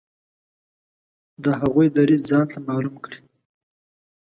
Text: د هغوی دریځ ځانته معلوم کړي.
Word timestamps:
د 1.43 1.45
هغوی 1.61 1.87
دریځ 1.95 2.21
ځانته 2.29 2.57
معلوم 2.67 2.95
کړي. 3.05 3.19